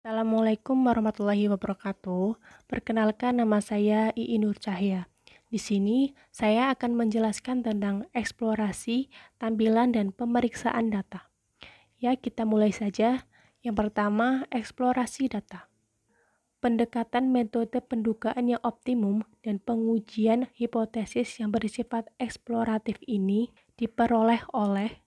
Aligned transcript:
Assalamualaikum 0.00 0.80
warahmatullahi 0.88 1.52
wabarakatuh. 1.52 2.40
Perkenalkan 2.64 3.36
nama 3.36 3.60
saya 3.60 4.16
Ii 4.16 4.40
Nur 4.40 4.56
Cahya. 4.56 5.12
Di 5.52 5.60
sini 5.60 6.16
saya 6.32 6.72
akan 6.72 6.96
menjelaskan 6.96 7.60
tentang 7.60 8.08
eksplorasi, 8.16 9.12
tampilan, 9.36 9.92
dan 9.92 10.08
pemeriksaan 10.16 10.88
data. 10.88 11.28
Ya, 12.00 12.16
kita 12.16 12.48
mulai 12.48 12.72
saja. 12.72 13.28
Yang 13.60 13.76
pertama, 13.76 14.48
eksplorasi 14.48 15.36
data. 15.36 15.68
Pendekatan 16.64 17.28
metode 17.28 17.84
pendugaan 17.84 18.56
yang 18.56 18.62
optimum 18.64 19.28
dan 19.44 19.60
pengujian 19.60 20.48
hipotesis 20.56 21.44
yang 21.44 21.52
bersifat 21.52 22.08
eksploratif 22.16 22.96
ini 23.04 23.52
diperoleh 23.76 24.48
oleh 24.56 25.04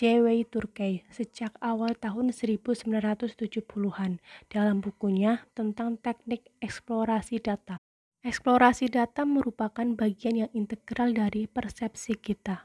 J.W. 0.00 0.48
Turkey 0.48 1.04
sejak 1.12 1.60
awal 1.60 1.92
tahun 1.92 2.32
1970-an 2.32 4.16
dalam 4.48 4.80
bukunya 4.80 5.44
tentang 5.52 6.00
teknik 6.00 6.48
eksplorasi 6.64 7.36
data. 7.36 7.76
Eksplorasi 8.24 8.88
data 8.88 9.28
merupakan 9.28 9.84
bagian 9.92 10.40
yang 10.40 10.50
integral 10.56 11.12
dari 11.12 11.44
persepsi 11.44 12.16
kita. 12.16 12.64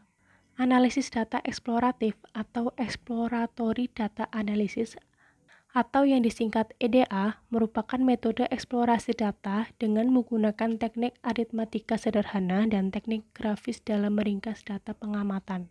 Analisis 0.56 1.12
data 1.12 1.44
eksploratif 1.44 2.16
atau 2.32 2.72
exploratory 2.80 3.92
data 3.92 4.32
analysis 4.32 4.96
atau 5.76 6.08
yang 6.08 6.24
disingkat 6.24 6.72
EDA 6.80 7.44
merupakan 7.52 8.00
metode 8.00 8.48
eksplorasi 8.48 9.12
data 9.12 9.68
dengan 9.76 10.08
menggunakan 10.08 10.80
teknik 10.80 11.20
aritmatika 11.20 12.00
sederhana 12.00 12.64
dan 12.64 12.96
teknik 12.96 13.28
grafis 13.36 13.84
dalam 13.84 14.16
meringkas 14.16 14.64
data 14.64 14.96
pengamatan. 14.96 15.68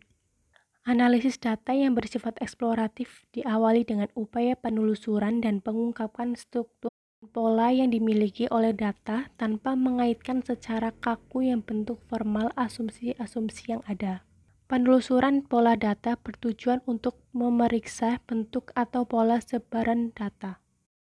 Analisis 0.84 1.40
data 1.40 1.72
yang 1.72 1.96
bersifat 1.96 2.36
eksploratif 2.44 3.24
diawali 3.32 3.88
dengan 3.88 4.12
upaya 4.12 4.52
penelusuran 4.52 5.40
dan 5.40 5.64
pengungkapan 5.64 6.36
struktur 6.36 6.92
pola 7.32 7.72
yang 7.72 7.88
dimiliki 7.88 8.44
oleh 8.52 8.76
data 8.76 9.32
tanpa 9.40 9.72
mengaitkan 9.80 10.44
secara 10.44 10.92
kaku 10.92 11.48
yang 11.48 11.64
bentuk 11.64 12.04
formal 12.12 12.52
asumsi-asumsi 12.52 13.72
yang 13.72 13.80
ada. 13.88 14.28
Penelusuran 14.68 15.48
pola 15.48 15.72
data 15.72 16.20
bertujuan 16.20 16.84
untuk 16.84 17.16
memeriksa 17.32 18.20
bentuk 18.28 18.68
atau 18.76 19.08
pola 19.08 19.40
sebaran 19.40 20.12
data, 20.12 20.60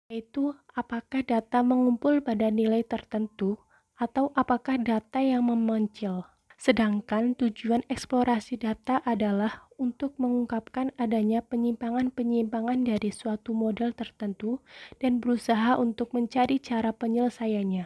yaitu 0.06 0.54
apakah 0.78 1.26
data 1.26 1.66
mengumpul 1.66 2.22
pada 2.22 2.46
nilai 2.46 2.86
tertentu 2.86 3.58
atau 3.98 4.30
apakah 4.38 4.78
data 4.78 5.18
yang 5.18 5.50
memencil. 5.50 6.30
Sedangkan 6.64 7.36
tujuan 7.36 7.84
eksplorasi 7.92 8.56
data 8.56 9.04
adalah 9.04 9.68
untuk 9.76 10.16
mengungkapkan 10.16 10.96
adanya 10.96 11.44
penyimpangan-penyimpangan 11.44 12.88
dari 12.88 13.12
suatu 13.12 13.52
model 13.52 13.92
tertentu 13.92 14.64
dan 14.96 15.20
berusaha 15.20 15.76
untuk 15.76 16.16
mencari 16.16 16.56
cara 16.56 16.96
penyelesaiannya. 16.96 17.84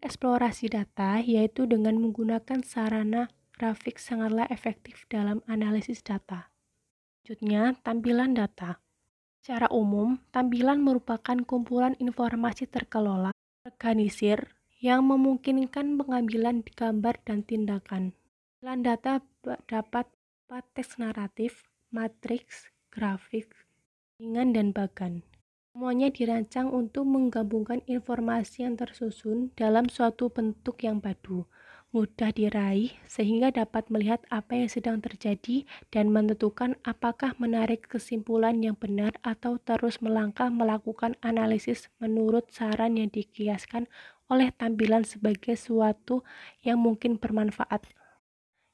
Eksplorasi 0.00 0.72
data 0.72 1.20
yaitu 1.20 1.68
dengan 1.68 2.00
menggunakan 2.00 2.64
sarana 2.64 3.28
grafik 3.52 4.00
sangatlah 4.00 4.48
efektif 4.48 5.04
dalam 5.12 5.44
analisis 5.44 6.00
data. 6.00 6.48
Selanjutnya, 7.20 7.76
tampilan 7.84 8.32
data. 8.32 8.80
Secara 9.44 9.68
umum, 9.68 10.16
tampilan 10.32 10.80
merupakan 10.80 11.36
kumpulan 11.44 11.92
informasi 12.00 12.72
terkelola, 12.72 13.36
organisir, 13.68 14.56
yang 14.78 15.10
memungkinkan 15.10 15.98
pengambilan 15.98 16.62
gambar 16.78 17.18
dan 17.26 17.42
tindakan. 17.42 18.14
Tampilan 18.62 18.80
data 18.82 19.12
dapat 19.66 20.06
teks 20.74 20.98
naratif, 21.02 21.66
matriks, 21.90 22.70
grafik, 22.94 23.50
ringan, 24.18 24.54
dan 24.54 24.70
bagan. 24.70 25.22
Semuanya 25.74 26.10
dirancang 26.10 26.74
untuk 26.74 27.06
menggabungkan 27.06 27.86
informasi 27.86 28.66
yang 28.66 28.74
tersusun 28.74 29.54
dalam 29.54 29.86
suatu 29.86 30.26
bentuk 30.26 30.82
yang 30.82 30.98
padu, 30.98 31.46
mudah 31.94 32.34
diraih, 32.34 32.90
sehingga 33.06 33.54
dapat 33.54 33.86
melihat 33.86 34.18
apa 34.26 34.58
yang 34.58 34.66
sedang 34.66 34.98
terjadi 34.98 35.62
dan 35.94 36.10
menentukan 36.10 36.74
apakah 36.82 37.38
menarik 37.38 37.86
kesimpulan 37.86 38.58
yang 38.58 38.74
benar 38.74 39.14
atau 39.22 39.62
terus 39.62 40.02
melangkah 40.02 40.50
melakukan 40.50 41.14
analisis 41.22 41.86
menurut 42.02 42.50
saran 42.50 42.98
yang 42.98 43.14
dikiaskan 43.14 43.86
oleh 44.28 44.52
tampilan 44.52 45.04
sebagai 45.04 45.56
sesuatu 45.56 46.22
yang 46.62 46.80
mungkin 46.80 47.16
bermanfaat. 47.16 47.88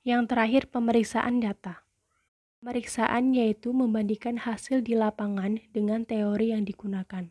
Yang 0.04 0.22
terakhir, 0.34 0.62
pemeriksaan 0.68 1.40
data. 1.40 1.86
Pemeriksaan 2.60 3.32
yaitu 3.32 3.72
membandingkan 3.72 4.40
hasil 4.42 4.84
di 4.84 4.92
lapangan 4.98 5.62
dengan 5.72 6.04
teori 6.04 6.52
yang 6.52 6.68
digunakan. 6.68 7.30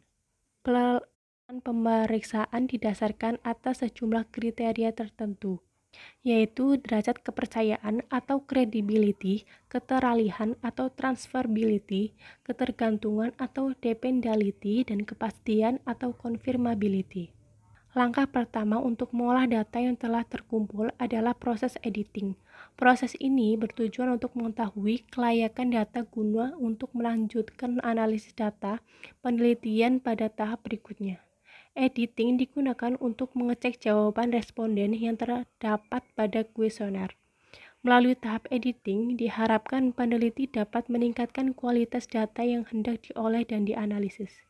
Pelaksanaan 0.64 1.60
pemeriksaan 1.62 2.66
didasarkan 2.66 3.38
atas 3.44 3.84
sejumlah 3.84 4.32
kriteria 4.32 4.96
tertentu, 4.96 5.60
yaitu 6.26 6.80
derajat 6.82 7.22
kepercayaan 7.22 8.02
atau 8.10 8.42
credibility, 8.48 9.46
keteralihan 9.70 10.58
atau 10.66 10.90
transferability, 10.90 12.16
ketergantungan 12.48 13.36
atau 13.38 13.76
dependability, 13.78 14.88
dan 14.88 15.04
kepastian 15.06 15.78
atau 15.86 16.16
confirmability. 16.16 17.34
Langkah 17.94 18.26
pertama 18.26 18.82
untuk 18.82 19.14
mengolah 19.14 19.46
data 19.46 19.78
yang 19.78 19.94
telah 19.94 20.26
terkumpul 20.26 20.90
adalah 20.98 21.38
proses 21.38 21.78
editing. 21.86 22.34
Proses 22.74 23.14
ini 23.22 23.54
bertujuan 23.54 24.18
untuk 24.18 24.34
mengetahui 24.34 25.06
kelayakan 25.14 25.78
data 25.78 26.02
guna 26.02 26.58
untuk 26.58 26.90
melanjutkan 26.98 27.78
analisis 27.86 28.34
data 28.34 28.82
penelitian 29.22 30.02
pada 30.02 30.26
tahap 30.26 30.66
berikutnya. 30.66 31.22
Editing 31.78 32.42
digunakan 32.42 32.98
untuk 32.98 33.38
mengecek 33.38 33.78
jawaban 33.78 34.34
responden 34.34 34.98
yang 34.98 35.14
terdapat 35.14 36.02
pada 36.18 36.50
kuesioner. 36.50 37.14
Melalui 37.86 38.18
tahap 38.18 38.50
editing, 38.50 39.22
diharapkan 39.22 39.94
peneliti 39.94 40.50
dapat 40.50 40.90
meningkatkan 40.90 41.54
kualitas 41.54 42.10
data 42.10 42.42
yang 42.42 42.66
hendak 42.66 43.06
diolah 43.06 43.46
dan 43.46 43.70
dianalisis. 43.70 44.42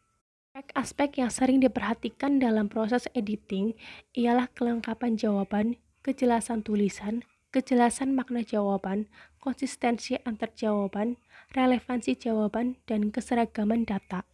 Aspek-aspek 0.53 1.18
yang 1.18 1.34
sering 1.34 1.66
diperhatikan 1.66 2.38
dalam 2.38 2.69
proses 2.69 3.09
editing 3.18 3.74
ialah 4.14 4.46
kelengkapan 4.53 5.18
jawaban, 5.18 5.81
kejelasan 6.06 6.62
tulisan, 6.62 7.25
kejelasan 7.50 8.14
makna 8.14 8.46
jawaban, 8.46 9.09
konsistensi 9.41 10.14
antar 10.22 10.53
jawaban, 10.53 11.18
relevansi 11.58 12.14
jawaban, 12.14 12.78
dan 12.86 13.09
keseragaman 13.09 13.81
data. 13.81 14.30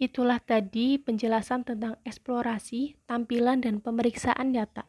Itulah 0.00 0.40
tadi 0.40 0.96
penjelasan 0.96 1.68
tentang 1.68 2.00
eksplorasi, 2.08 2.96
tampilan, 3.04 3.60
dan 3.60 3.84
pemeriksaan 3.84 4.56
data. 4.56 4.88